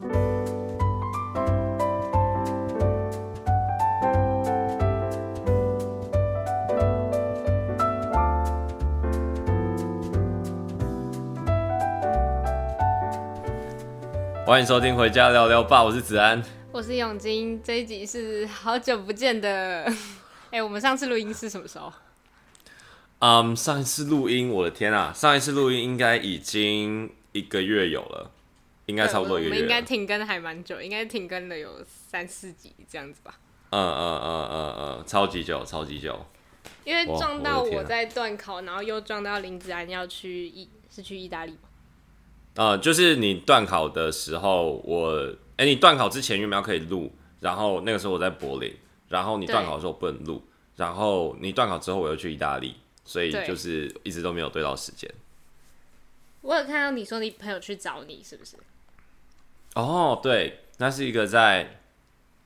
[0.00, 0.08] 欢
[14.60, 17.60] 迎收听《回家聊聊吧》，我是子安，我是永金。
[17.62, 19.90] 这一集是好久不见的，
[20.50, 21.92] 哎，我们上次录音是什么时候？
[23.20, 28.30] 嗯，um, 上一次录音，我的天啊，上一次录音应该已经一个月有了，
[28.86, 29.54] 应该差不多一个月。
[29.54, 33.38] 我们应该停更还蛮久，应该停更了有三四集这样子吧。
[33.70, 36.24] 嗯嗯嗯嗯嗯，超级久，超级久。
[36.84, 41.68] 因为撞到我在断考，然后又撞到林子安要去意，是去意大利吗？
[42.56, 47.12] 呃，就是你断考的时候，我哎、欸，你断考之前有没有可以录？
[47.40, 48.72] 然后那个时候我在柏林，
[49.08, 50.42] 然后你断考的时候不能录，
[50.76, 55.10] 然后你断考之后我又去意大利，所以就是一直都没有对到时间。
[56.42, 58.56] 我有看到你说你朋友去找你，是不是？
[59.74, 61.80] 哦，对，那是一个在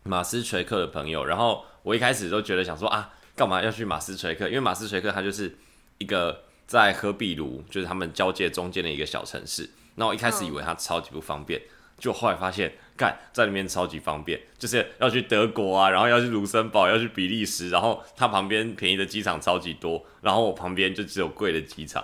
[0.03, 1.25] 马斯垂克的朋友。
[1.25, 4.49] 然后我一开始都觉得想说啊，干嘛要去马斯垂克？
[4.49, 5.57] 因为马斯垂克它就是
[5.99, 9.69] 一个在科比卢，就是他们交界中间的一个小城市。
[9.97, 11.61] 那我一开始以为它超级不方便，
[11.99, 22.03] 就后来发现，干在里面超级方便，就是要去德国啊，然后要去卢森堡，要去比利时，然后它旁边便宜的机场超级多，然后我旁边就只有贵的机场，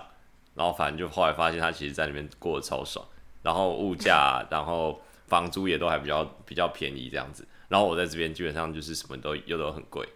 [0.53, 3.03] 然后反正就后来发现，它其实在里面过得超爽，
[3.41, 10.07] 然后物价，然后房租也都还比较比较便宜这样子，然后我在这边基本上就是什么都又都很贵，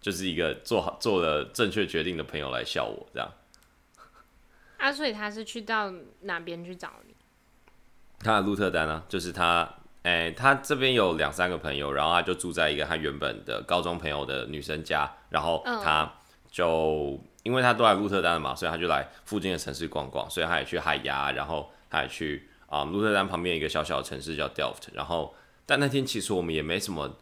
[0.00, 3.32] 就是一个做好做了正确决定的朋友来笑我这样。
[4.78, 7.14] 啊，所以他是去到哪边去找你？
[8.18, 9.62] 他的鹿特丹啊，就是他，
[10.02, 16.12] 哎、欸，他这边有两三个朋友，然后他就住在一个他原本的高中朋友的女生家，然后他
[16.50, 17.20] 就、oh.
[17.42, 25.34] 因为他都来鹿特丹了嘛，所以他就来附近的城市逛逛，所以他也去海牙，然后他也去啊鹿、嗯、特丹旁边一个小小的城市叫 Delft，然后
[25.66, 27.18] 但那天其实我们也没什么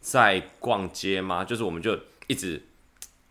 [0.00, 2.62] 在逛街嘛，就是我们就一直，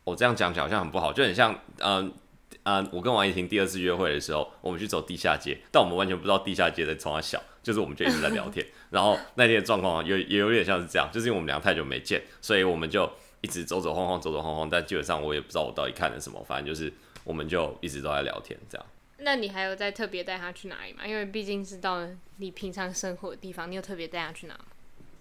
[0.03, 2.13] 我这样讲起来好像很不好，就很像嗯。
[2.61, 8.65] 啊，uh, 我跟王怡婷第二次约会的时候，我们去走地下街，但我们完全不知道地下街在从哪小，就是我们就一直在聊天。
[8.89, 14.69] 然后那天的状况有也有点像是这样，就是因为我们俩太久没见，所以我们就一直走走晃晃，走走晃晃。
[14.69, 16.93] 但基本上我也不知道我到底看了什么，反正就是
[17.25, 18.85] 我们就一直都在聊天这样。
[19.23, 21.05] 那你还有再特别带他去哪里吗？
[21.05, 22.07] 因为毕竟是到
[22.37, 24.59] 你平常生活的地方，你有特别带他去哪？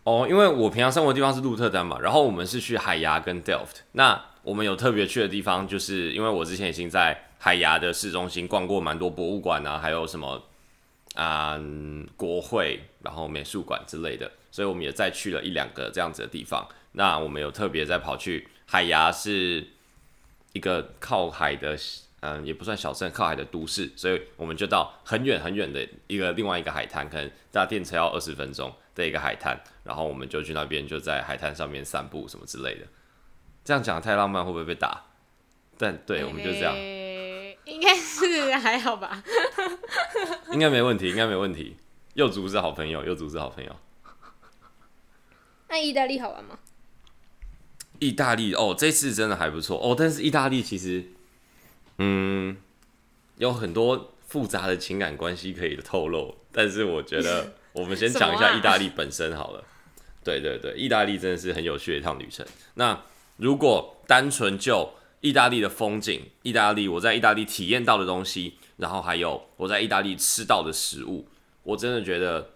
[0.05, 3.81] 哦，因为我平常生活的地方是鹿特丹嘛，然后我们是去海牙跟 Delft。
[3.93, 7.29] 那我们有特别去的地方，就是因为我之前已经在。
[7.45, 10.41] 海牙的市中心逛过蛮多博物馆啊，还有什么
[11.17, 16.65] 啊、嗯、国会，然后美术馆之类的，所以我们也再去了一两个这样子的地方。
[16.93, 19.67] 那我们有特别再跑去海牙，是
[20.53, 21.77] 一个靠海的，
[22.23, 32.87] 嗯，也不算小镇，靠海的都市，所以我们就到很远很远的一个另外一个海滩，可能搭电车要二十分钟的一个海滩，然后我们就去那边，就在海滩上面散步什么之类的。
[33.65, 35.03] 这样讲太浪漫会不会被打？
[35.77, 36.77] 但对，我们就这样。
[37.65, 39.23] 应该是还好吧，
[40.53, 41.77] 应该没问题，应该没问题。
[42.15, 43.75] 右足是好朋友，右足是好朋友。
[45.69, 46.59] 那意大利好玩吗？
[47.99, 49.95] 意大利哦，这次真的还不错哦。
[49.99, 51.05] 但是意大利其实，
[51.99, 52.57] 嗯，
[53.37, 56.37] 有很多复杂的情感关系可以透露。
[56.51, 59.61] 但是我觉得， 我们先讲一下意大利本身好了。
[59.61, 59.65] 啊、
[60.25, 62.47] 对对对，意大利真的是很有趣的一趟旅程。
[62.75, 63.03] 那
[63.37, 71.27] 如果单纯就意大利的风景，意大利我在意大利体验到的东西，然后还有我在意大利吃到的食物，
[71.63, 72.51] 我真的觉得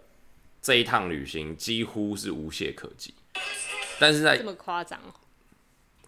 [0.60, 3.14] 这一趟旅行几乎是无懈可击。
[3.98, 5.14] 但是在这么夸张哦？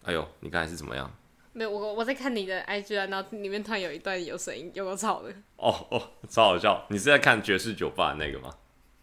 [0.03, 1.11] 哎呦，你刚才是怎么样？
[1.51, 5.29] 没有，我我在看你的 IG 啊，然后里面突然有一段有声音，有个吵的。
[5.57, 6.85] 哦哦，超好笑！
[6.89, 8.55] 你是在看爵士酒吧的那个吗？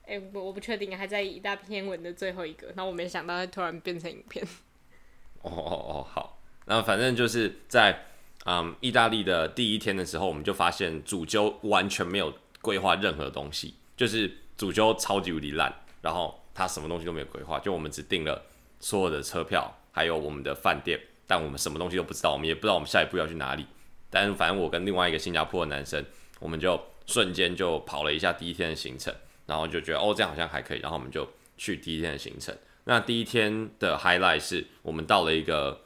[0.07, 4.47] 哎、欸，我我不确定，还在一大篇文的最后一个，然后我没想到会突然变成影片。
[5.43, 6.39] 哦哦哦，好。
[6.67, 8.07] 那反正就是在
[8.45, 18.43] 嗯意大利的第一天的时候，我们就发现主揪完全没有规划任何东西，就是主揪超级无敌烂，然后他什么东西都没有规划，就我们只订了
[18.81, 23.67] 所有的车票，还有我们的饭店，但我们什么东西都不知道，我们也不知道我们下一步要去哪里。
[24.11, 26.05] 但反正我跟另外一个新加坡的男生，
[26.41, 29.15] 我们就瞬间就跑了一下第一天的行程，
[29.47, 32.57] 然后就觉得哦这样好像还可以，然后我们就去第一天的行程。
[32.85, 35.81] 那第一天的 highlight 是我们到了一个。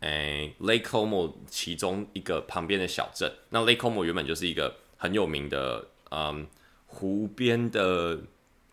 [0.00, 6.46] 诶、Lake Como 其中一个旁边的小镇，那 Lake Como 原本就是一个很有名的，嗯，
[6.86, 8.18] 湖边的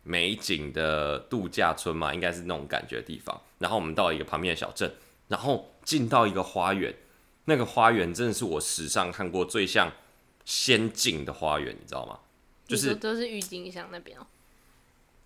[0.03, 3.39] 美景的度假村嘛，应该是那种感觉的地方。
[3.59, 4.91] 然后我们到了一个旁边的小镇，
[5.27, 6.95] 然后进到一个花园，
[7.45, 9.91] 那个花园真的是我史上看过最像
[10.45, 12.19] 仙境的花园，你知道吗？
[12.67, 14.25] 就是都是郁金香那边哦。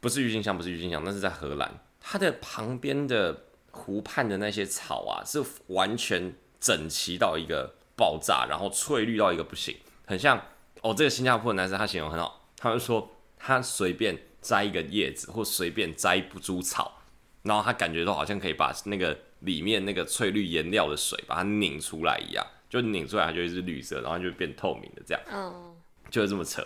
[0.02, 1.80] 不是郁金香，不是郁金香，那是在荷兰。
[2.02, 9.76] 它的旁边的湖畔的那些草啊，是完全整齐到一个爆炸，然后翠绿到一个不行，
[10.06, 10.42] 很像
[10.82, 10.94] 哦。
[10.94, 17.02] 这个新加坡的男生他形容很好，他就说他随便摘一个叶子，或随便摘一株草，
[17.44, 25.76] 然后他感觉都好像可以把那个里面那个翠绿颜料的水把它拧出来一样，就拧出来它就会是绿色，然后就变透明的这样，嗯，
[26.10, 26.66] 就是这么扯。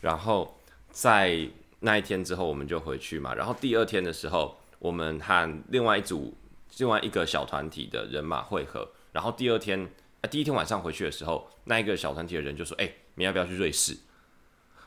[0.00, 1.48] 然后在
[1.80, 3.34] 那一天之后，我们就回去嘛。
[3.34, 6.36] 然后第二天的时候，我们和另外一组、
[6.78, 8.90] 另外一个小团体的人马会合。
[9.12, 9.90] 然后第二天，
[10.20, 13.92] 呃，第一天晚上回去的时候，那一个小团体的人就说：“哎，你要不要去瑞士？”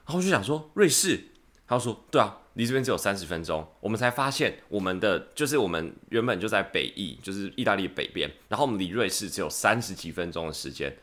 [0.06, 1.30] 然后我就想说：“瑞士？”
[1.68, 8.30] 他说：“对啊，离这边只有三十分钟。”我们才发现，我们的就是我们原本就在北意，就是意大利北边。
[8.50, 10.94] 然后我们离瑞士只有三十几分钟的时间。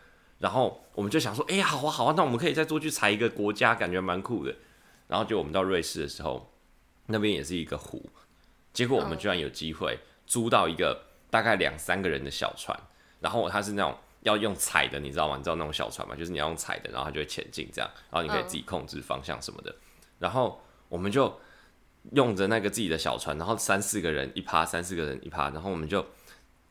[0.40, 4.54] 然后我们就想说：“哎呀，好啊，好啊，那我们可以再多去踩一个国家，感觉蛮酷的。”
[5.08, 6.52] 然后就我们到瑞士的时候，
[7.06, 8.10] 那边也是一个湖，
[8.72, 12.78] 结果我们居然有机会租到一个大概两三个人的小船，
[13.20, 15.36] 然后它是那种要用踩的，你知道吗？
[15.36, 16.16] 你知道那种小船吗？
[16.16, 19.74] 就是你要用踩的，然后它就会前进这样，然后你可以自己控制方向什么的。
[20.18, 20.60] 然后
[20.94, 21.40] 我们就
[22.12, 26.06] 用着那个自己的小船，然后三四个人一趴，三四个人一趴，然后我们就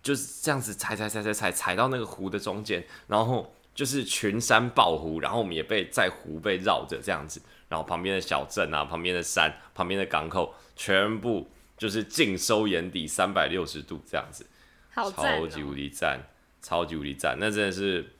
[0.01, 7.41] 就是这样子踩踩踩踩踩踩到那个湖的中间，然后就是群山抱湖，然后我们也被在湖被绕着这样子。
[7.67, 14.45] 然后旁边的小镇啊，旁边的山，旁边的港口，全部就是尽收眼底，三百六十度这样子，
[14.93, 16.19] 好赞哦，超级无敌赞，
[16.61, 18.13] 超级无敌赞，那真的是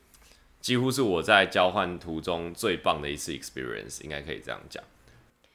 [0.60, 4.82] 几乎是我在交换途中最棒的一次 experience，应该可以这样讲。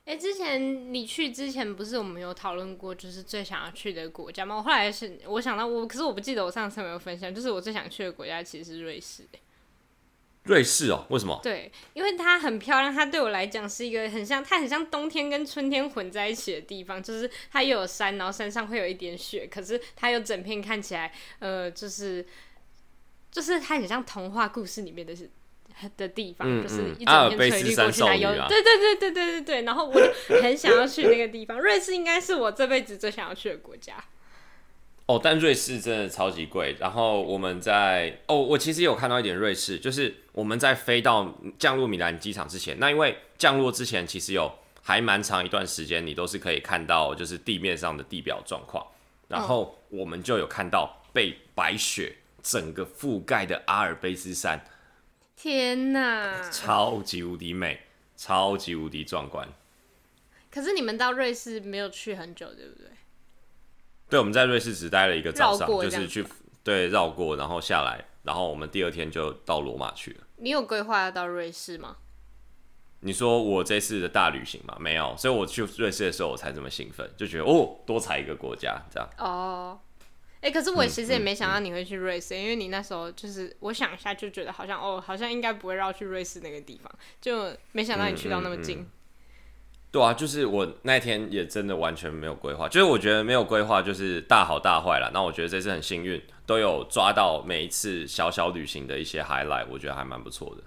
[0.09, 4.55] 哎，之前你去之前不是我们有讨论过，就是最想要去的国家吗？
[4.55, 9.27] 我后来是我想到我，可是我不记得我上次有没有分享，就是我最想去的国家其实是瑞士。
[10.45, 11.39] 瑞士哦，为什么？
[11.43, 22.25] 对，因为它很漂亮，它对我来讲是一个很像，它很像冬天跟春天混在一起的地方，就是它又有山，然后山上会有一点雪，可是它又整片看起来，呃，就是
[23.29, 25.29] 就是它很像童话故事里面的是
[25.97, 28.01] 的地方，就是一整片垂绿过去，
[28.47, 33.95] 对对对对对对对，然后我就很想要去那个地方，瑞士应该是我这辈子最想要去的国家。
[35.05, 36.75] 哦，但瑞士真的超级贵。
[36.79, 44.51] 然后我们在哦，我其实有看到一点瑞士，就是我们在飞到降落米兰机场之前，那因为降落之前其实有
[44.83, 48.85] 还蛮长一段时间，你都是可以看到就是地面上的地表状况。
[49.27, 54.63] 然后我们就有看到被白雪整个覆盖的阿尔卑斯山，
[55.41, 57.79] 天哪，超级无敌美，
[58.17, 59.47] 超级无敌壮观。
[60.51, 62.89] 可是你们到瑞士没有去很久，对不对？
[64.09, 66.25] 对，我们在瑞士只待了一个早上，就是去
[66.61, 70.27] 对绕过，然后下来，然后我们第二天就到罗马去了。
[70.35, 71.95] 你有规划要到瑞士吗？
[72.99, 74.75] 你说我这次的大旅行吗？
[74.77, 79.09] 没有，所以我去瑞士的时候我才这么兴奋，就觉得哦，多踩一个国家这样。
[79.17, 79.79] 哦，
[80.41, 86.89] 哎，可是我其实也没想到你会去瑞士，嗯嗯嗯、因为你那时候就是我想一下就觉得好像哦，好像应该不会绕去瑞士那个地方，
[87.19, 88.87] 就没想到你去到那么近。
[89.91, 95.09] 对啊，就是我那天也真的完全没有规划，就是我觉得没有规划就是大好大坏了。
[95.13, 100.63] 那我觉得这次很幸运，都有抓到每一次小小旅行的一些 highlight，我觉得还蛮不错的。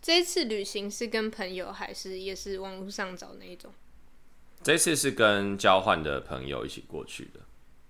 [0.00, 3.72] 这一次旅行是跟朋友还是也是网络上找那一种？
[4.62, 7.40] 这次是跟交换的朋友一起过去的。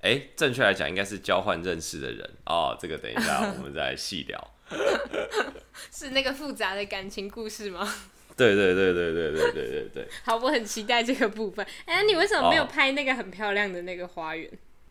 [0.01, 2.77] 哎，正确来讲应该是交换认识的人哦。
[2.79, 4.51] 这个等一下我们再细聊。
[5.91, 7.81] 是那个复杂的感情故事吗？
[8.37, 10.09] 对对对对对对对对对。
[10.25, 11.67] 好，我很期待这个部分。
[11.87, 14.49] 哎、欸，你为什么没有拍那个很漂亮的那个花园？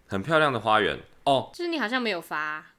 [0.07, 2.73] 很漂亮的花园哦，就是你好像没有发、啊。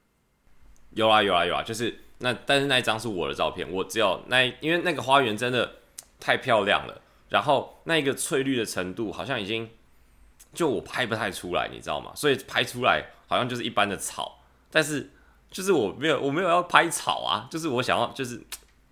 [0.91, 5.75] 有啊有啊有啊，就是那，但是那一张是我的照片，我只有那，因为那个花园真的
[6.19, 9.69] 太漂亮了，然后那一个翠绿的程度好像已经，
[10.53, 12.11] 就我拍不太出来，你知道吗？
[12.15, 14.39] 所以拍出来好像就是一般的草，
[14.71, 15.11] 但是
[15.51, 18.41] 就是我没有我没有要拍草啊，就是我想要就是。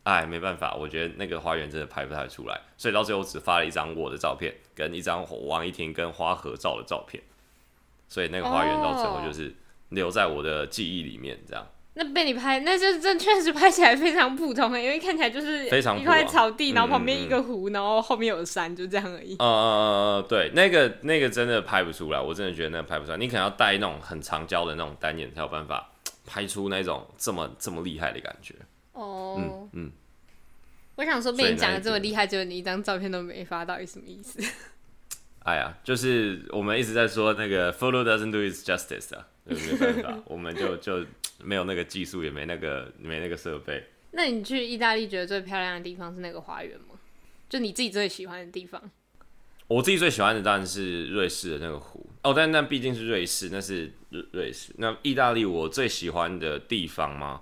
[0.09, 7.21] 哎，没办法，我觉得那个花园真的拍不太出来，所以到最后只发了一张我的照片，跟一张王一婷跟花合照的照片，
[8.07, 9.53] 所以那个花园到最后就是
[9.89, 11.67] 留在我的记忆里面，这样。
[11.97, 19.33] 那被你拍，那就真确实拍起来非常普通，因为看起来就是一块草地，然后旁边一个湖，然后后面有山，就这样而已。
[19.33, 25.91] 嗯嗯嗯嗯，对，那个那个真的拍不出来，我真的觉得那个拍不出来，你可能要带那种很长焦的那种单眼才有办法
[26.25, 28.53] 拍出那种这么这么厉害的感觉。
[28.93, 29.91] 哦，嗯嗯，
[30.95, 34.39] 我想说被你讲的这么厉害，结果你一张照片都没发，到底什么意思？
[35.39, 41.05] 哎呀，就是我们一直在说那个 photo doesn't do its justice 啊，没办法，我们就就
[41.39, 43.83] 没有那个技术，也没那个没那个设备。
[44.11, 46.95] 那你去意大利觉得最漂亮的地方是那个花园吗？
[47.49, 48.81] 就你自己最喜欢的地方？
[49.67, 53.91] 我自己最喜欢的当然是瑞士的那个湖哦，但那毕竟是瑞士，那是
[54.31, 54.73] 瑞士。
[54.77, 57.41] 那意大利我最喜欢的地方吗？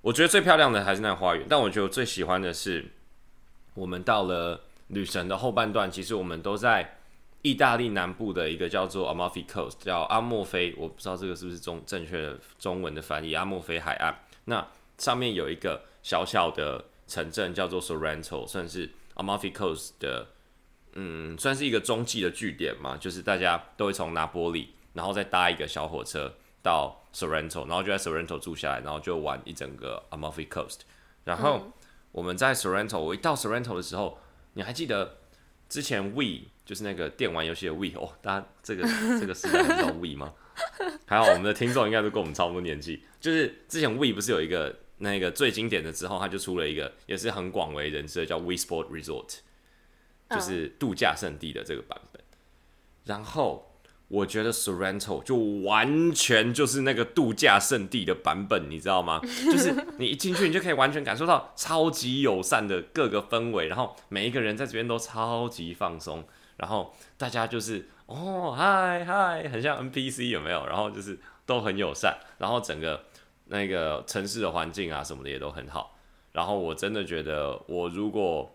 [0.00, 2.86] 我觉得最漂亮的还是那个花园，但我觉得我最喜欢的是，
[3.74, 6.97] 我们到了旅程的后半段，其实我们都在
[7.42, 14.14] 意大利南部的一个叫做 Amalfi Coast，叫阿莫菲，我不知道这个是不是中正确的中文的翻译，阿莫菲海岸。
[14.44, 14.66] 那
[14.98, 20.28] 上面有一个小小的城镇叫做 Sorrento，算是 Amalfi Coast 的。
[20.94, 30.78] 嗯，算是一个中继的据点嘛，就是大家都会从拿波里，然后再搭一个小火车到 Sorrento，然后就在 Sorrento 住下来，然后就玩一整个 Amalfi Coast。
[31.24, 31.70] 然后
[32.10, 34.18] 我们在 Sorrento，我一到 Sorrento 的时候，
[34.54, 35.18] 你还记得
[35.68, 38.82] 之前 Wii 就是那个电玩游戏的 Wii 哦，大家这个
[39.20, 40.32] 这个时代还知道 Wii 吗？
[41.06, 49.38] 还好我们的听众应该都跟我们差不多年纪，就是之前 Wii 不是有一个那个最经典的之后，它就出了一个也是很广为人知的叫 Wii Sport Resort。
[50.30, 52.22] 就是度假胜地的这个版本，
[53.06, 53.67] 然后
[54.08, 59.20] 我觉得 Sorrento 就完全就是那个度假胜地的版本，你知道吗？
[59.44, 66.24] 就是你一进去，你就可以完全感受到超级友善的各个氛围，然后每一个人在这边都超级放松，
[66.56, 70.66] 然后大家就是哦嗨嗨，很像 NPC 有没有？
[70.66, 73.04] 然后就是都很友善，然后整个
[73.48, 75.98] 那个城市的环境啊什么的也都很好，
[76.32, 78.50] 然后我真的觉得我如果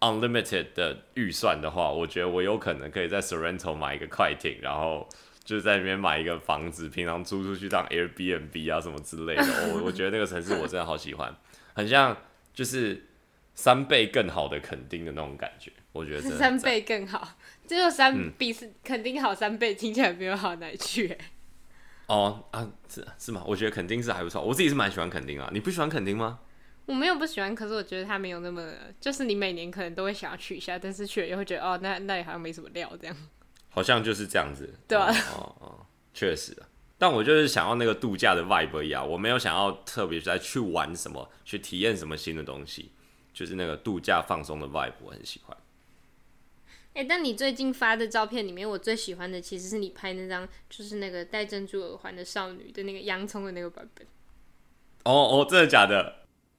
[0.00, 5.08] Unlimited 的预算的话，我觉得我有可能可以在 Sorrento 买一个快艇，然后
[5.42, 9.42] 就是在那边买一个房子，平常租出去当 Airbnb 啊什么之类的。
[9.74, 11.34] 我 我觉得那个城市我真的好喜欢，
[11.74, 12.16] 很像
[12.54, 13.06] 就是
[13.54, 15.72] 三倍更好的垦丁的那种感觉。
[15.92, 17.36] 我觉得真的三倍更好，
[17.66, 21.18] 只有三比是垦丁好三倍，听起来没有好哪里去。
[22.06, 23.42] 哦啊，是是吗？
[23.46, 25.50] 我觉得肯定是还不错，我自己是蛮喜欢垦丁啊。
[25.52, 26.38] 你不喜欢垦丁吗？
[26.88, 28.66] 我没有不喜欢，可是我觉得它没有那么，
[28.98, 33.14] 就是你每年可能都会想要去一下，但是去了又会觉得哦，那那里好像没什么料这样。
[33.68, 36.56] 好像就是这样子，对啊，哦哦，确实。
[36.96, 42.90] 但我就是想要那个度假的 vibe 一样，我没有想要特别再去玩什么，去体验什么新的东西，
[43.34, 45.54] 就是那个度假放松的 vibe，我很喜欢。
[46.94, 54.06] 哎、欸，但你最近发的照片里面，我最喜欢的其实是你拍那张，就是那个戴珍珠耳环的少女的那个洋葱的那个版本。
[55.04, 56.17] 哦哦，真的假的？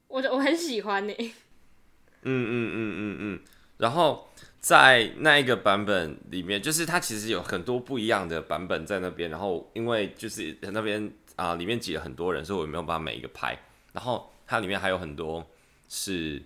[0.09, 1.13] 我我很喜欢呢，
[2.23, 3.39] 嗯嗯嗯嗯嗯，
[3.77, 4.27] 然后
[4.59, 13.57] 在那一个版本里面，就是它其实有很多不一样的版本在那边，然后因为就是那边啊、呃、里面挤了很多人，所以我没有办法每一个拍，
[13.93, 15.47] 然后它里面还有很多
[15.87, 16.41] 是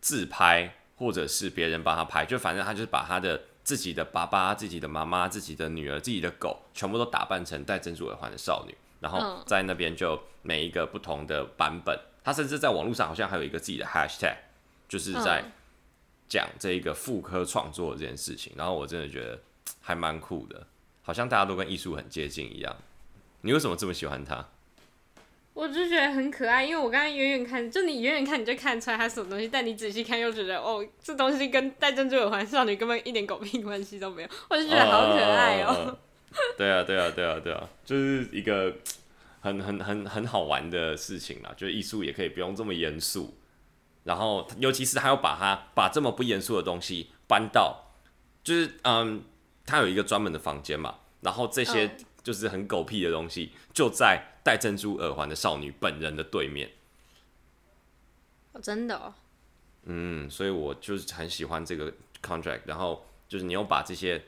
[0.00, 11.98] 自拍或者是别人帮他拍，就反正他就是把他的自己的爸爸、自己的妈妈、自己的女儿、自己的狗全部都打扮成戴珍珠耳环的少女，然后在那边就每一个不同的版本。
[12.26, 14.34] 他甚至在网络上好像还有一个自己的 hashtag，
[14.88, 15.44] 就是在
[16.28, 18.52] 讲这一个妇科创作这件事情。
[18.56, 19.38] 然后我真的觉得
[19.80, 20.66] 还蛮酷的，
[21.02, 22.76] 好像大家都跟艺术很接近一样。
[23.42, 24.44] 你为什么这么喜欢他？
[25.54, 34.28] 我就觉得很可爱，因为我刚刚远远看，就你远远看你就看出来他什么东西，但你仔细看又觉得哦，这东西跟戴珍珠耳环少女根本一点狗屁关系都没有。
[34.50, 35.96] 我就觉得好可爱哦。
[36.32, 38.74] 呃、对啊，对啊，对啊，对啊，就是一个。
[39.46, 43.38] 很很很很好玩的事情啦，就是艺术也可以不用这么严肃，
[44.02, 47.92] 然后尤其是他要把它把这么不严肃的东西搬到，
[48.42, 49.22] 就是嗯，
[49.64, 56.72] 他有一个专门的房间嘛，然后这些就是很狗屁的东西就在戴珍珠耳环的少女本人的对面。
[58.50, 59.14] 哦，真的哦。
[59.84, 64.24] 嗯，所以我就是很喜欢这个 contract，然后就是你又把这些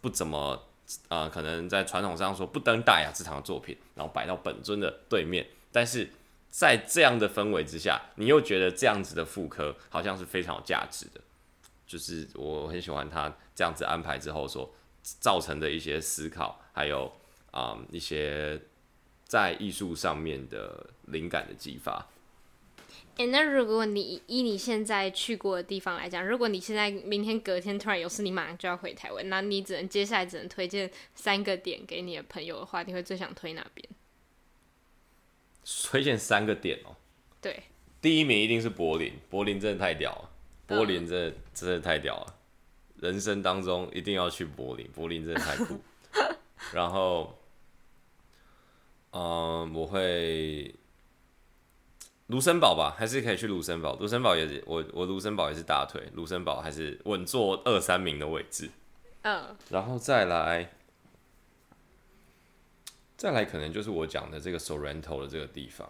[0.00, 0.68] 不怎么。
[1.08, 6.10] 啊、可能在传统上说不登大雅之堂的作品，然后摆到本尊的对面，但是
[6.50, 11.20] 在这样的氛围之下，你又觉得这样子的复刻好像是非常有价值的，
[11.86, 14.70] 就是我很喜欢他这样子安排之后所
[15.02, 17.10] 造成的一些思考，还有
[17.50, 18.60] 啊、一些
[19.24, 22.06] 在艺术上面的灵感的激发。
[23.16, 33.86] 哎、欸，那如果你以你现在去过的地方来讲，如果你现在明天隔天突然有事，你马上就要回台湾，那你只能接下来只能推荐三个点给你的朋友的话，你会最想推哪边？
[35.84, 36.96] 推荐三个点哦、喔。
[37.42, 37.62] 对，
[38.00, 40.30] 第一名一定是柏林，柏林真的太屌了，
[40.66, 42.34] 柏林真的、嗯、真的太屌了，
[42.96, 45.78] 人生当中一定要去柏林，柏林真的太酷。
[46.72, 47.38] 然后，
[49.10, 50.74] 嗯，我会。
[52.32, 53.94] 卢森堡吧，还是可以去卢森堡。
[54.00, 56.02] 卢森堡也是我，我卢森堡也是大腿。
[56.14, 58.70] 卢森堡还是稳坐二三名的位置。
[59.20, 60.72] 嗯，然后再来，
[63.18, 65.86] 再来可能就是我讲的这个 Sorrento 的这个地方，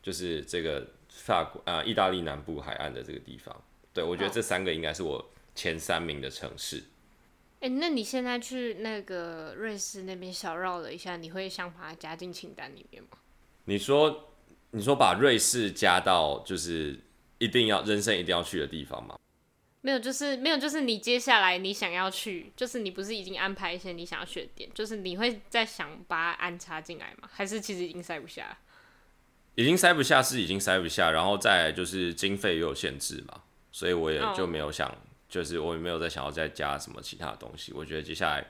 [0.00, 3.54] 就是这个法国啊，意大利南部海岸的这个地方。
[3.92, 6.84] 对，我觉得这三个应该是我前三名的城市。
[7.58, 13.18] 哎、欸，那你现在去那个瑞士那边小绕了一下，你会想把它加进清单里面吗？
[13.64, 14.29] 你说，
[14.72, 16.98] 你说把瑞士加到就是
[17.38, 19.18] 一定要人生一定要去的地方吗？
[19.80, 27.28] 没有，就是没有，就是你接下来你想要去，就是你不是已经安排一些你想要去的点，就是你会再想把它安插进来吗？
[27.32, 28.58] 还是其实已经塞不下？
[29.54, 34.88] 已经塞不下是已经塞不下，然后再就是经费也有限制嘛，所以我也就没有想。
[34.88, 34.96] Oh.
[35.30, 38.44] 就是我也没有再想要再加什么其他的东西，我觉得接下来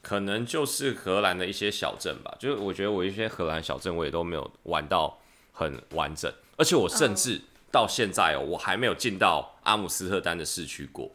[0.00, 2.32] 可能就是荷兰的一些小镇吧。
[2.38, 5.17] 就是我觉得我一些荷兰小镇我也都没有玩到
[5.58, 7.40] 很完整，而且我甚至
[7.72, 11.10] 到现在哦、喔，我还没有进到阿姆斯特丹的市区过。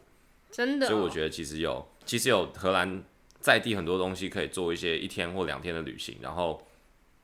[0.50, 3.02] 真的、哦，所以我觉得其实有，其实有荷兰
[3.40, 6.66] 在地很多东西可以做一些一天或两天的旅行，然后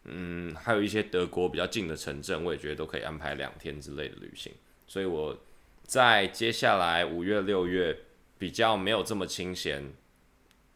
[0.04, 4.52] 嗯，还有一些德国比较近的城镇，我也觉得都可以安排两天之类的旅行。
[4.86, 5.38] 所以我。
[5.82, 7.98] 在接下来五月、六月
[8.38, 9.92] 比较没有这么清闲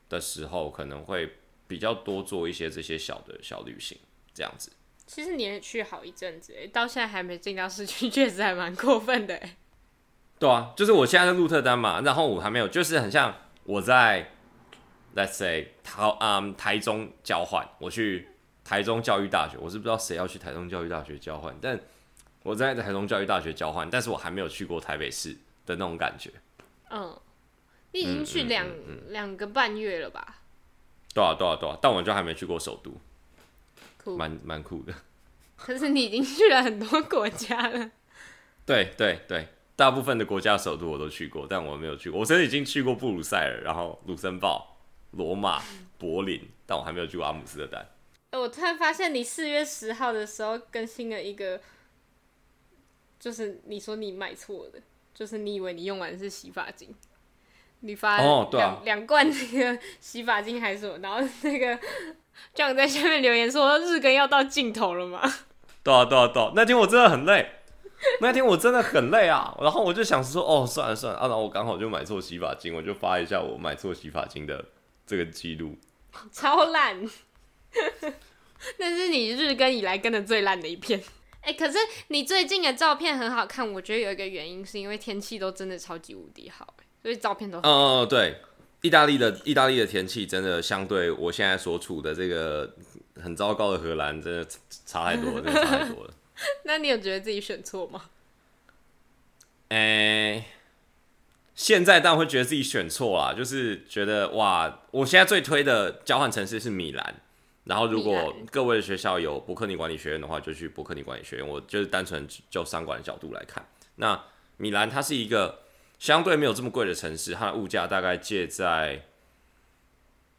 [0.09, 1.35] 的时候，可能会
[1.69, 3.97] 比较多做一些这些小的小旅行，
[4.35, 4.73] 这样子。
[5.07, 9.57] 其实你也去好一阵子，哎，到现在还没进到市区， 确实还蛮过分的，哎。
[10.39, 13.35] 对啊，就是我现在在鹿特丹嘛，然后我还没有，就是很像
[13.65, 14.31] 我在
[15.15, 18.29] ，let's say 台嗯台中交换，我去
[18.65, 21.79] 台中教育大学，我是不知道谁要去台中教育大学交换，但。
[22.43, 25.31] 我在台中教育大学交换，但是我还没有去过台北市
[25.65, 26.31] 的那种感觉。
[26.91, 27.19] 嗯，
[27.93, 28.67] 你已经去两
[29.09, 30.43] 两、嗯嗯嗯、个半月了吧？
[31.15, 32.95] 对啊，对啊，对啊，但我就还没去过首都，
[34.05, 34.93] 酷，蛮蛮酷的。
[35.57, 37.91] 可是你已经去了很多国家了。
[38.67, 42.21] 对对对，大部分的国家首都我都去过，但我没有去过。
[42.21, 44.77] 我甚至已经去过布鲁塞尔，然后卢森堡、
[45.13, 45.63] 罗马、
[45.99, 47.89] 柏林，但我还没有去过阿姆斯特丹。
[48.33, 51.61] 我突然发现你四月十号的时候更新了一个。
[53.21, 54.79] 就是你说你买错的，
[55.15, 56.95] 就是你以为你用完的是洗发精，
[57.85, 58.17] 你发
[58.51, 61.79] 两两、罐那个洗发精还是什么，然后那个
[62.55, 65.21] 这样在下面留言说日更要到尽头了吗？
[65.85, 67.47] 对啊对啊对啊，那天我真的很累，
[68.23, 74.65] 那天我真的很累啊，然后我就想说哦算了算了，啊然后我刚好就买错洗发精，我就发一下我买错洗发精的
[75.07, 75.77] 这个记录，
[76.33, 77.07] 超烂，
[78.79, 80.99] 那是你日更以来跟的最烂的一篇。
[81.43, 81.77] 哎、欸，可是
[82.09, 87.69] 你最近的照片很好看，我觉得有一个原因是因为天气都真的超级无敌好，所以照片都很好。
[87.71, 88.41] 嗯嗯，对，
[88.81, 92.75] 意大利的意大利的天气真的相对我现在所处的这个
[93.23, 94.47] 很糟糕的荷兰，真的
[94.87, 96.15] 差太多了，真的差太多了。
[96.65, 98.07] 那你有觉得自己选错吗？
[99.69, 100.45] 哎、欸，
[101.55, 107.21] 现在当然会觉得自己选错啦，就是觉得哇，我现在最推的交换城市是米兰。
[107.65, 111.49] 然后，如果各位的学校有伯克尼管理学院的话，就去伯克尼管理学院。
[111.49, 114.23] 我就是单纯就商管的角度来看，那
[114.59, 115.61] 米兰它是一个
[116.05, 119.07] 相对没有这么贵的城市，它的物价大概介在，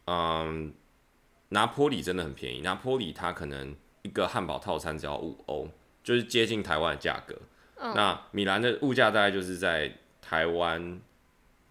[0.05, 0.71] 嗯，
[1.49, 5.67] 拿坡里真的很便宜，拿坡里它可能一个汉堡套餐只要五欧，
[6.03, 7.35] 就是接近台湾的价格。
[7.95, 11.01] 那米兰的物价大概就是在台湾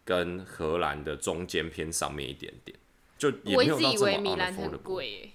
[0.04, 2.76] 跟荷兰的中间偏上面一点点，
[3.16, 5.28] 就也没有到这么 affordable。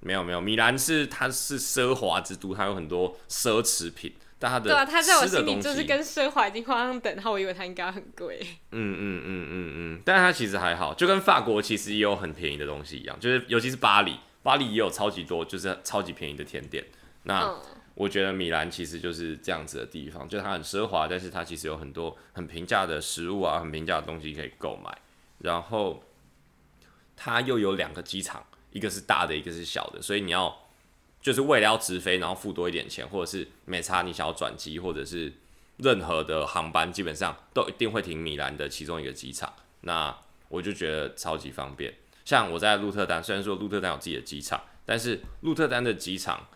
[0.00, 8.40] 没有没有，米兰是它是奢华之都，它有很多奢侈品，但它的对啊，它在我心里就是跟奢华已经画上等号，我以为它应该很贵。
[8.72, 16.82] 嗯嗯嗯嗯嗯，但是它其实还好，就跟法国其实也有很便宜的东西一样，就是尤其是巴黎，巴黎也有超级多就是超级便宜的甜点。
[17.24, 17.54] 那
[17.94, 24.96] 我觉得米兰其实就是这样子的地方，就是它很奢华，但是它其实有很多很平价的食物啊，很平价的东西可以购买，
[25.38, 26.02] 然后
[27.14, 28.44] 它又有两个机场。
[28.72, 30.56] 一个是大的，一个是小的，所以你要
[31.20, 35.32] 就是为了要直飞，然后付多一点钱，或者是没差，你想要转机，或者是
[35.76, 39.52] 任何的航班，基本上都一定会停米兰的其中一个机场。
[39.82, 40.16] 那
[40.48, 41.94] 我就觉得超级方便。
[42.24, 46.46] 像我在鹿特丹，虽然说鹿特丹有自己的机场，但是鹿特丹的机场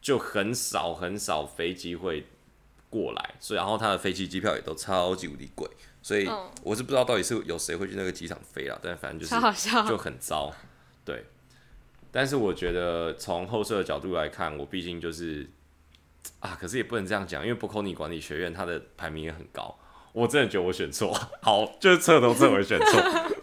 [0.00, 2.26] 就很少很少飞机会
[2.88, 5.68] 过来，所以然后它的飞机机票也都超级无敌贵，
[6.02, 6.28] 所以
[6.62, 10.52] 我是不知道到底是有谁会去那个机场飞啦，但反正就是就很糟，
[11.04, 11.24] 对。
[12.16, 15.46] 但是我觉得从后设的角度来看，我毕竟就是
[16.40, 19.78] 啊，可是也不能这样讲，因为博科尼管理学院它的排名也很高，
[20.14, 23.02] 我真的觉得我选错，好，就是彻头彻尾选错，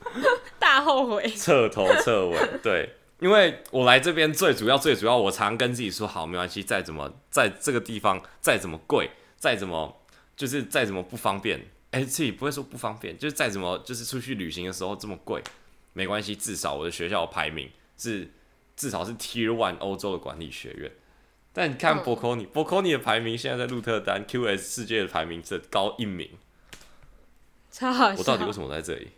[0.58, 10.02] 大后悔，彻头彻尾，对，因为我来这边最主要最主要，我常跟自己说，好，没关系，再怎么在这个地方再怎么贵，再怎么
[10.36, 11.60] 就是再怎么不方便，
[11.92, 15.44] 哎、欸，自己不会说不方便，就是再怎么就是出去旅行的时候这么贵，
[15.94, 18.32] 没关系，至少我的学校的排名是。
[18.76, 20.92] 至少是 Tier One 欧洲的管理学院，
[21.52, 26.30] 但你看博科尼，博、嗯、科尼的排名现在在鹿特丹 QS 世界的排名只高一名，
[27.72, 28.18] 超好笑。
[28.18, 29.10] 我到底为什么在这里？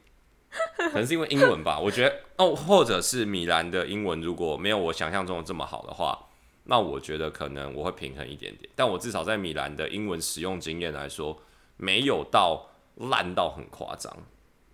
[0.77, 1.77] 可能是因为英文吧。
[1.83, 6.27] 我觉得哦，或者是米兰的英文如果没有我想象中的这么好的话，
[6.63, 8.69] 那我觉得可能我会平衡一点点。
[8.75, 11.41] 但我至少在米兰的英文使用经验来说，
[11.77, 14.15] 没有到烂到很夸张。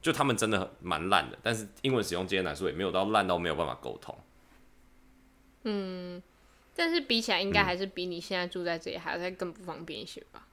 [0.02, 4.16] 就他们真的蛮烂的，但是英文使用经验来说，也没有到烂到没有办法沟通。
[5.64, 6.22] 嗯，
[6.76, 10.48] 但是比起来，应该还是比你现在住在这里还要再更不方便一些吧？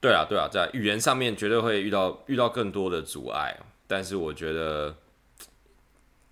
[0.00, 4.94] 对啊，对啊，在语言上面绝对会遇到遇到更多的阻碍，但是我觉得，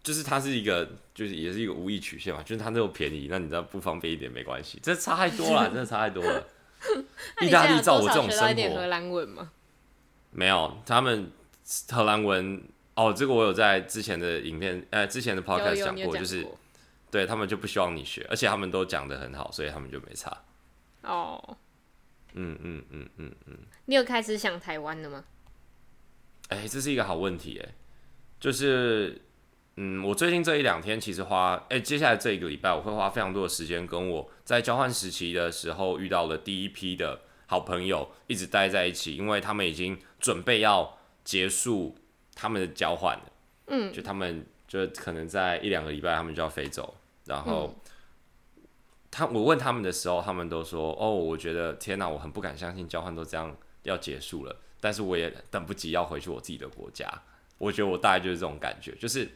[0.03, 6.47] 就是它是一个，就是也是一个无意曲线嘛，就是它那么便宜，那你知道不方便一点没关系，这差太多了， 真的差太多了。
[7.41, 9.51] 意大利照我这种生活，荷兰文吗？
[10.31, 11.33] 没有，他们
[11.91, 12.63] 荷兰文
[12.95, 16.47] 哦，这个我有在之前的影片，呃，之前的 podcast 讲过，就是
[17.17, 20.31] 对他们就不希望你学，而且他们都讲的很好，所以他们就没差。
[21.03, 21.57] 哦。
[22.35, 25.25] 嗯嗯嗯嗯嗯，你有开始想台湾了吗？
[26.49, 27.75] 哎、欸，这是一个好问题哎，
[28.39, 29.19] 就是
[29.77, 41.97] 嗯，我最近这一两天其实花哎、欸，接下来这一个礼拜我会花非常多的时间跟我在交换时期的时候遇到的第一批的好朋友一直待在一起，因为他们已经准备要结束
[42.35, 43.33] 他们的交换了，
[43.69, 46.95] 嗯，就他们就可能在一两个礼拜他们就要飞走，
[47.27, 47.75] 然后。
[47.75, 47.81] 嗯
[49.09, 54.55] 他我问他们的时候，他们都说：“哦，我觉得天哪，我很不敢相信交换都这样要结束了。
[54.79, 57.11] 但是我也等不及要回去我自己的国家。
[57.57, 59.27] 我觉得我大概就是这种感觉，就是，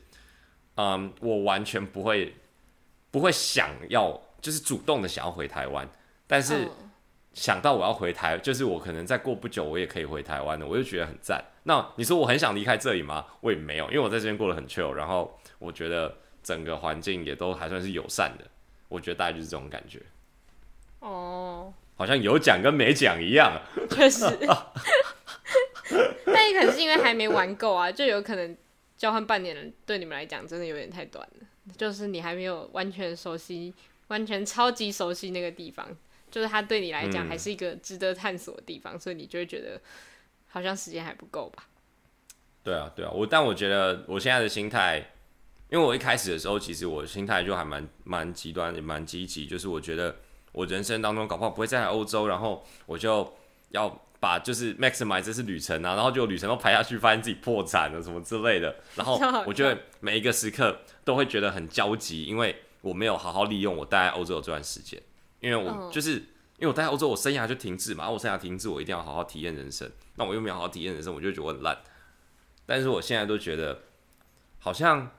[0.75, 2.37] 嗯，我完全不会
[3.11, 5.89] 不会想要，就是主动的想要回台湾。
[6.27, 6.69] 但是
[7.33, 11.43] 想到我要回台，就是我可能再过不久我也可以回台湾的，我就觉得很赞。
[11.63, 13.25] 那你说我很想离开这里吗？
[13.41, 18.45] 我也没有，因为我在这边过得很 chill，然后我觉得整个环境也都还算是友善的。”
[18.89, 20.03] 我觉得大概就是这种感觉，
[20.99, 23.53] 哦，好像有讲跟没讲一样。
[23.89, 24.27] 确实，
[26.27, 28.57] 但也可能是因为还没玩够啊，就有可能
[28.97, 31.47] 交换半年对你们来讲真的有点太短了。
[31.77, 33.73] 就是你还没有完全熟悉，
[34.09, 35.87] 完全超级熟悉那个地方，
[36.29, 39.81] 就是它对你来讲还是一个值得探索的地方，嗯、所以你就会觉得
[40.49, 41.69] 好像时间还不够吧？
[42.65, 45.13] 对啊，对啊，我但我觉得我现在的心态。
[45.71, 50.17] 因为我一开始的时候，其实我心态就还蛮蛮极端，也蛮积极，就是我觉得
[50.51, 53.33] 我人生当中搞不好不会再来欧洲，然后我就
[53.69, 65.01] 要把就是 maximize 这次旅程啊，然后就旅程都排下去，发现自己破产了什么之类的，然后 我觉得每一个时刻都会觉得很焦急，因为我没有好好利用我待在欧洲的这段时间，
[65.39, 66.15] 因为我就是
[66.59, 71.79] 因为我待在欧洲，我生涯就停滞嘛，我生涯停滞，我一定要好好体验人生，那我又没有好好体验人生，我就觉得我很烂，
[72.67, 73.83] 但是我现在都觉得
[74.59, 75.13] 好像。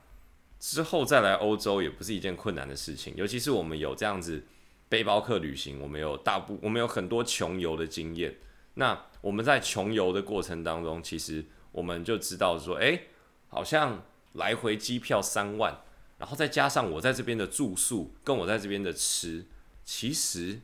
[0.62, 4.44] 之后再来欧洲也不是一件困难的事情，尤其是我们有这样子
[4.88, 8.36] 背包客旅行，我们有大部我们有很多穷游的经验。
[8.74, 13.08] 那我们在穷游的过程当中，其实我们就知道说，诶，
[13.48, 15.80] 好像来回机票三万，
[16.16, 19.44] 然后再加上我在这边的住宿跟我在这边的吃，
[19.84, 20.60] 其实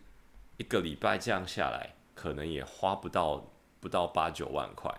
[0.58, 4.94] 一个礼拜这样下来，可能也花不到不到八九万块。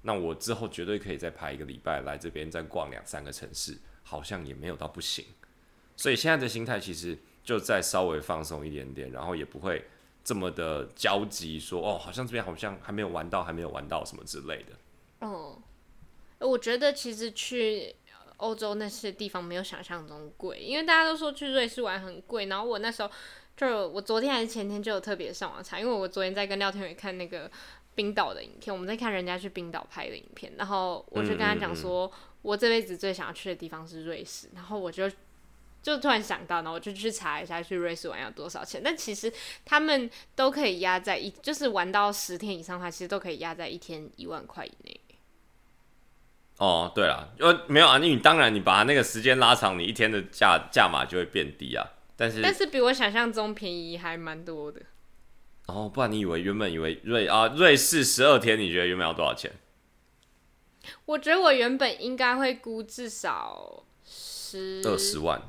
[0.00, 3.76] 那我之后绝对可以再排一个礼拜来这边再逛两三个城市。
[4.08, 5.22] 好像也没有到不行，
[5.94, 9.84] 所以现在的心态其实就再稍微放松一点点，然后也不会
[10.24, 15.26] 这么的焦急，说哦，好像这边好像还没有玩到，还没有玩到什么之类的。
[15.26, 15.60] 哦，
[16.38, 17.94] 我觉得其实去
[18.38, 23.10] 欧洲那些地方没有想象中贵，因为大家都说去瑞士玩很贵，然后我那时候
[23.54, 27.50] 就我昨天还是前天就有特别上网查，因为我昨天在跟廖天宇看那个
[27.98, 32.06] 冰岛的影片，我们在看人家去冰岛拍的影片，然后我就跟他讲说。
[32.06, 35.10] 嗯嗯嗯我这辈子最想要去的地方是瑞士，然后我就
[35.82, 38.80] 就突然想到，然后我就去查一下去瑞士玩要多少钱。
[38.82, 39.30] 但其实
[39.64, 45.00] 他们都可以压在一，就是玩到十天以上的话，其实都可以压在一天一万块以内。
[46.58, 51.84] 哦，对了，因为没有啊，你当然你把那个时间拉长，你一天的价价码就会变低啊。
[52.16, 54.80] 但是但是比我想象中便宜还蛮多的。
[55.68, 59.52] 哦，不然你以为原本以为瑞啊瑞士十二天，你觉得原本要多少钱？
[61.04, 65.42] 我觉得我原本应该会估至少十二十万，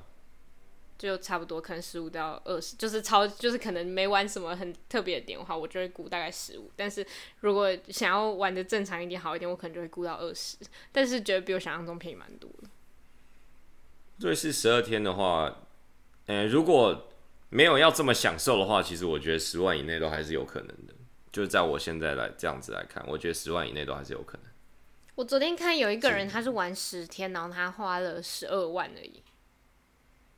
[0.97, 6.69] 就差不多，可能十五到二十，就是超，就是可能没玩什么很特别的点的话，我就会估大概十五。
[6.75, 7.05] 但是
[7.39, 10.58] 如果想要玩的正常一点、好一点，我可能就会估到二十。
[10.91, 12.67] 但是觉得比我想象中便宜蛮多的。
[14.17, 15.60] 瑞士十二天的话，
[16.25, 17.09] 嗯、欸，如果
[17.50, 20.94] 没有要这么享受的话，其实我觉得十万以内都还是有可能的。
[21.32, 24.46] 就是在我现在来这样子来看，我觉得十万以内都还是有可能。
[25.16, 29.22] 我昨天看有一个人，他是玩十天，然后他花了十二万而已。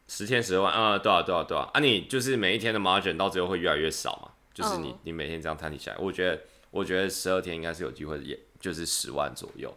[0.07, 1.69] 十天十二万啊，对啊，对啊，对啊！
[1.73, 4.31] 啊，你就是每一天的 margin 到最后会越来越少嘛？
[4.53, 9.73] 就是你，你每天这样摊底下来，我觉得，我觉得十二天应该是有机会也就是十万左右，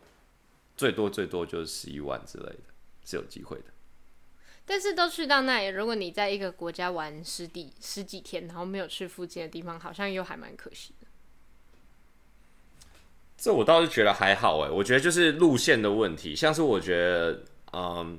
[0.76, 2.64] 最多最多就是十一万之类的，
[3.04, 3.66] 是有机会的。
[4.66, 11.06] 但是都去到那里，如果你在一个国家玩十几十几天，然后没有去附近的地方，好像又还蛮可惜的。
[13.36, 18.18] 这我倒是觉得还好哎，我觉得就是路线的问题，像是我觉得，嗯，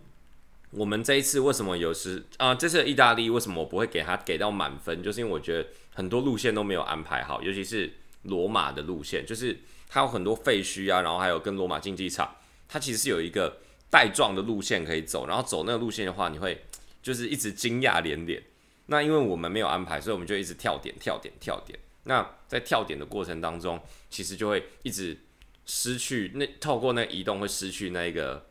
[0.69, 9.58] 我们这一次为什么有时啊，这次意大利为什么我不会给他给到满分，就是因为我觉得很多路线都没有安排好，尤其是罗马的路线，就是
[9.89, 12.36] 它有很多废墟啊，然后还有跟罗马竞技场，
[12.67, 13.58] 它其实是有一个。
[13.89, 16.63] 带状的路线可以走，然后走那个路线的话，你会
[17.01, 18.41] 就是一直惊讶连连。
[18.87, 21.77] 那因为我们没有安排，所以我们就一直跳点、跳点、跳点。
[22.03, 25.17] 那在跳点的过程当中，其实就会一直
[25.65, 28.45] 失去那透过那移动会失去那个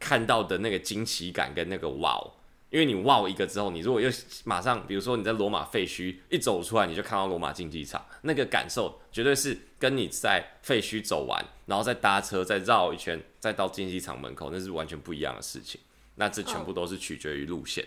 [0.00, 2.32] 看到的那个惊奇感跟那个哇哦。
[2.74, 4.10] 因为你哇一个之后，你如果又
[4.42, 15.80] 马上，比如说你在罗马废墟一走出来，你就看到罗马竞技场，那个感受绝对是跟你在废墟走完，然后再搭车再绕一圈，再到竞技场门口，那是完全不一样的事情。
[16.16, 17.86] 那这全部都是取决于路线。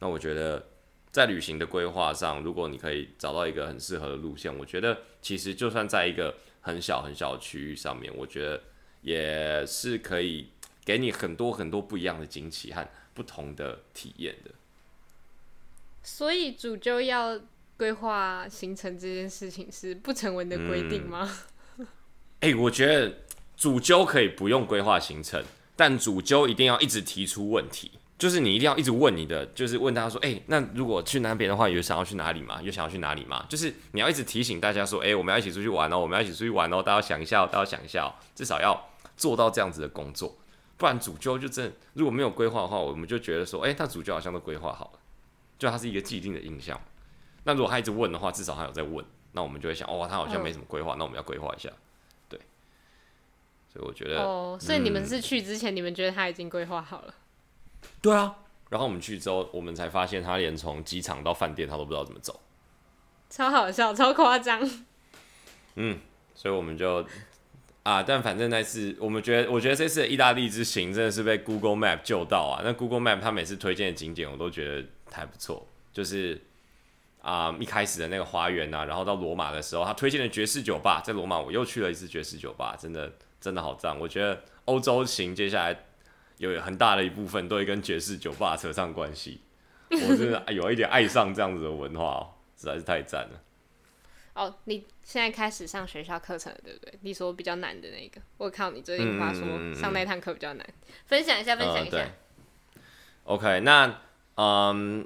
[0.00, 0.66] 那我觉得
[1.12, 8.60] 在旅行的规划上，如果你可以找到一个很适合的路线，我觉得其实就算在一个很小很小的区域上面，我觉得
[9.00, 10.48] 也是可以
[10.84, 12.84] 给你很多很多不一样的惊喜和。
[13.18, 14.52] 不同的体验的，
[16.04, 17.36] 所以主揪要
[17.76, 21.28] 规划行程这件事情是不成文的规定吗？
[21.78, 21.86] 哎、嗯
[22.42, 23.12] 欸，我觉得
[23.56, 32.62] 主揪可以不用规划行程，但主揪一定要一直提出问题，就是你一定要一直问你的，就是问大家说，哎、欸，那如果去那边的话，有想要去哪里吗？
[32.62, 33.44] 有想要去哪里吗？
[33.48, 40.36] 就是你要一直提醒大家说，哎、欸，我们要一起出去玩哦，我们要一起出去玩哦，大家想一下，大家想一下，哦至少要做到这样子的工作。
[40.78, 45.00] 不然主揪就真如果没有规划的话，我们就觉得说，哎、欸，他主揪好像都规划好了，
[45.58, 46.80] 就他是一个既定的印象。
[47.42, 51.68] 那如果他一直问的话，至少他有在问，那我们就会想，哦，他好像没什么规划，那我们要规划一下。
[52.28, 52.38] 对，
[53.72, 57.14] 所以我觉得，哦，所以你们是去之前，嗯、你们觉得他已经规划好了？
[58.00, 58.36] 对啊，
[58.70, 62.40] 然后我们去之后，我们才发现他连从机场到饭店他都不知道怎么走，
[63.28, 64.60] 超好笑，超夸张。
[65.74, 65.98] 嗯，
[66.36, 67.04] 所以我们就。
[67.88, 72.60] 啊，但反正那次我们觉得，我觉得这次的意大利之行真的是被 Google Map 救到啊！
[72.62, 75.66] 那 Google Map 它每次推荐的景点，我都觉得还不错。
[75.90, 76.38] 就是
[77.22, 83.98] 啊，一开始的那个花园啊，然后到罗马的时候，他推荐的爵士酒吧，在罗马我又去了一次爵士酒吧，真的真的好赞！
[83.98, 85.74] 我觉得欧洲行接下来
[86.36, 89.40] 有很大的一部分都会跟爵士酒吧扯上关系，
[89.88, 93.40] 我真的有一点爱上这样子的文化哦，实在是太赞了。
[94.38, 96.94] 哦，你现在开始上学校课程了，对不对？
[97.00, 99.42] 你说比较难的那个，我靠你最近话说
[99.74, 100.64] 上那堂课比较难，
[101.06, 101.96] 分享一下，分享一下。
[101.98, 102.10] 呃、
[103.24, 104.00] OK，那
[104.36, 105.04] 嗯，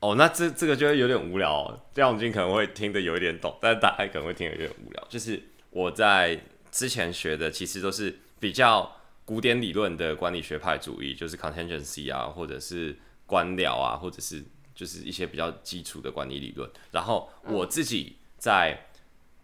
[0.00, 1.80] 哦，那这这个就会有点无聊哦。
[1.94, 5.06] 亮君可能会听得有一点懂，但是大家可能会听得有点无聊。
[5.08, 6.38] 就是我在
[6.70, 12.94] 之前学的，其实都是比较古典理论的管理学派主义，就是 contingency 啊，或者是
[13.24, 14.44] 官僚啊，或者是
[14.74, 16.70] 就是一些比较基础的管理理论。
[16.90, 18.18] 然后我自己。
[18.44, 18.78] 在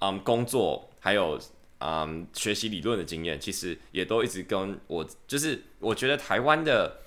[0.00, 1.40] 嗯工作还有
[1.78, 7.00] 嗯学习理论的经验，其实也都一直跟我，就是我觉得台湾的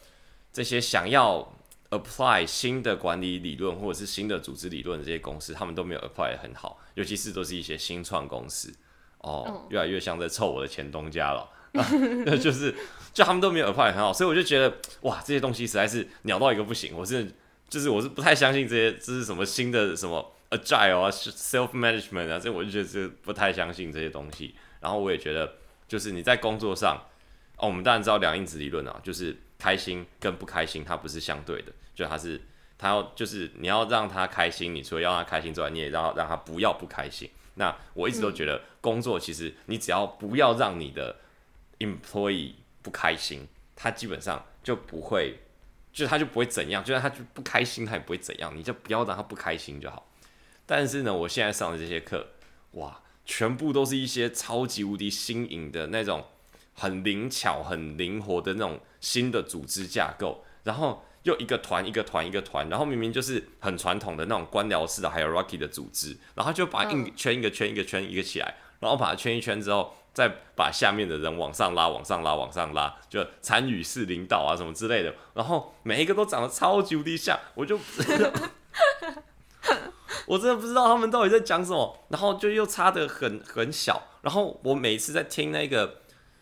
[0.51, 1.53] 这些想要
[1.91, 8.73] apply 新的管理理论或者是新的组织理论的这些公司，他们都没有 apply 得很好，尤其是都是一些新创公司
[9.19, 11.47] 哦，越来越像在凑我的前东家了，
[12.25, 12.73] 那 就是
[13.13, 17.31] 就他们都没有 apply 得很好，所以我就觉得哇，这些东西实在是鸟到一个不行，我是
[17.69, 20.31] 就是我是不太相信这些这是什么新的什么。
[20.57, 24.55] Agile 啊，self management 啊，这我就觉得是不太相信这些东西。
[24.79, 25.55] 然后我也觉得，
[25.87, 26.97] 就是你在工作上，
[27.57, 32.41] 哦，我们当然知道两因子理论啊，就是开心跟不开心它不是相对的，就它是
[32.77, 37.29] 它要就是你要让他开心，你除了要他开心之外，你也要让他不要不开心。
[37.55, 41.15] 那我一直都觉得，工作其实你只要不要让你的
[41.79, 45.37] employee 不开心，他基本上就不会，
[45.93, 50.05] 就他就不会怎样，就算他就不开心，他也不会怎样，你就不要让他不开心就好。
[50.65, 52.27] 但是呢，我现在上的这些课，
[52.71, 56.25] 哇，全部都是一些超级无敌新颖的那种，
[56.73, 60.43] 很灵巧、很灵活的那种新的组织架构。
[60.63, 75.13] 然后又一个团一个团一个团，然后明明就是很传统的那种官僚式的 hierarchy 的组织，然后就把一圈一个圈一个圈一个起来，然后把它圈一圈之后，再把下面的人往上拉、往上拉、往上拉，就参与式领导啊什么之类的。
[75.33, 77.77] 然后每一个都长得超级无敌像，我就。
[80.25, 86.01] 我真的不知道他们到底在讲什么，然后就又差得很很小，然后我每次在听那个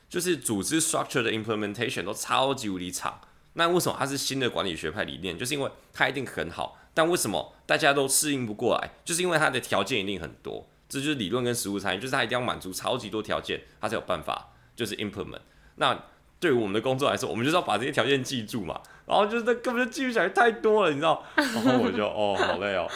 [0.10, 3.20] 就是组织 structure 的 implementation 都超级无敌长。
[3.54, 5.38] 那为什么它是新的管理学派理念？
[5.38, 8.92] 就是因为它一定很好，但为什么大家都适应不过来？
[9.04, 15.42] 就是因为它的条件一定很多，这就是理论跟实务差异，就是它一定要满足超级多条件，它才有办法就是 implement。
[15.76, 16.06] 那
[16.40, 21.22] 对于我们的工作来说，我们就是要把这些条件记住嘛，然后就是那根本就记不起来太多了，你知道？
[21.36, 22.88] 然后我就哦，好累哦，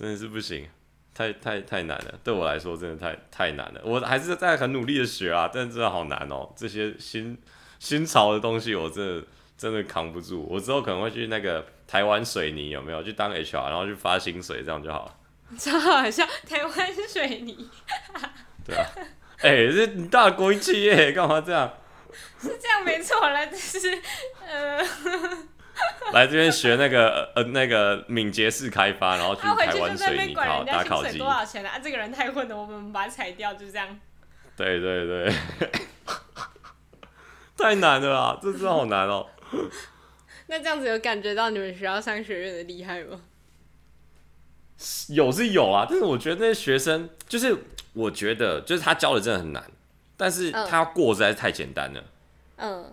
[0.00, 0.66] 真的是不行，
[1.12, 3.82] 太太太难了，对我来说真的太太难了。
[3.84, 7.36] 我还是在很努力的学啊，但是真的好难哦，这些新
[7.78, 9.26] 新潮的东西，我真的
[9.58, 10.46] 真的扛不住。
[10.50, 15.16] 我之后可能会去那个台湾水泥有没有去当 HR，然后去发薪水，这样就好了。
[15.58, 17.68] 超好笑，台湾水泥。
[18.64, 18.86] 对啊，
[19.42, 21.70] 哎、欸，这你大国营企业干嘛这样？
[22.40, 24.00] 是这样没错啦，就是
[24.48, 24.82] 呃，
[26.12, 31.18] 来这边学那个呃那个敏捷式开发，然后去台湾水泥考打考绩。
[31.18, 31.78] 多少钱啊？
[31.78, 33.98] 这个人太混了，我们把他裁掉，就这样。
[34.56, 35.32] 对对对，
[37.56, 39.70] 太难了啦，这真的好难哦、喔。
[40.48, 43.20] 那这样子有感觉到你们学校商学院的厉害吗？
[45.10, 47.54] 有是有啊，但是我觉得那些学生，就是
[47.92, 49.62] 我觉得，就是他教的真的很难，
[50.16, 52.00] 但是他要过实在是太简单了。
[52.00, 52.04] 嗯，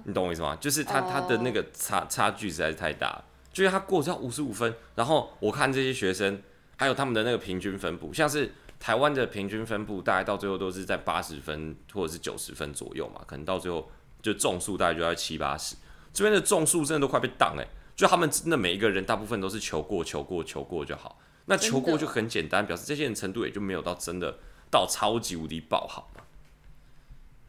[0.05, 0.55] 你懂我意思吗？
[0.61, 6.41] 就是他他的那个差差距实在是太大，就是他过只要五十五分，然后我看这些学生，
[6.75, 13.89] 还有他们的那个平均分布，像是台湾的平均分布，大概到最后都是在八十分或者是九十分左右嘛，可能到最后
[14.21, 15.75] 就中数大概就在七八十，
[16.13, 21.19] 这边的中数真的都快被挡哎，就他们真的每一个人大部分都是求过求过求过就好。
[21.49, 24.37] 那求过就很简单，表示这些人程度也就没有到真的
[24.69, 26.21] 到超级无敌爆好嘛。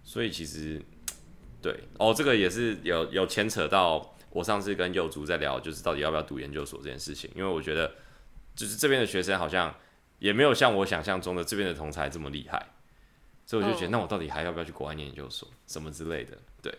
[0.04, 0.80] 所以其实，
[1.60, 7.30] 对哦，这个也是有有牵扯到我上次跟幼竹在聊，就是到底要不要读研究所这件事情。
[7.34, 7.92] 因为我觉得，
[8.54, 9.74] 就是这边的学生好像
[10.18, 12.66] 也没有像我想象中的这边的同才这么厉害，
[13.46, 16.38] 所以我就觉得，那我到底还要不要去国外念研究所什么之类的？
[16.62, 16.72] 对，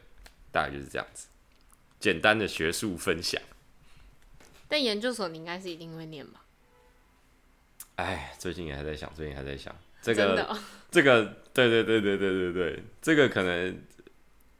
[0.51, 1.27] 大概就是这样子，
[1.99, 3.41] 简单的学术分享。
[4.67, 6.41] 但研究所你应该是一定会念吧？
[7.95, 10.57] 哎，最近也还在想，最近还在想这个，哦、
[10.89, 13.77] 这个，对对对对对对对，这个可能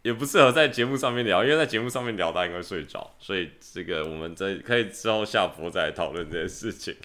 [0.02, 6.96] 也不适合在节目上面聊，因为在节目上面聊，大家应该会睡着，所以这个我们在可以之后下播再来讨论这件事情。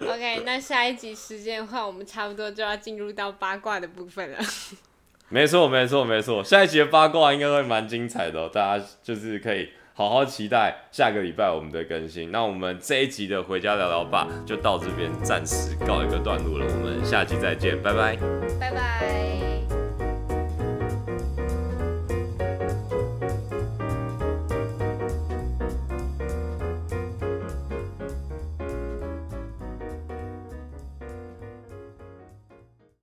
[0.00, 4.38] OK，那下一集时间的话，我们差不多就要进入到八卦的部分了。
[5.28, 9.70] 没错，没错，没错，下一集的八卦应该会蛮精彩的哦，大家就是可以。
[9.94, 12.32] 好好期待下个礼拜我们的更新。
[12.32, 16.64] 那我们这一集的回家聊聊吧，就到这边暂时告一个段落了。
[16.66, 18.16] 我们下期再见，拜拜，
[18.58, 19.51] 拜拜。